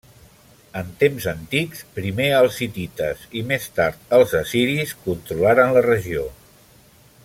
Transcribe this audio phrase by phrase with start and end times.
[0.79, 6.29] En temps antics, primer els hitites i més tard els assiris controlaren la regió.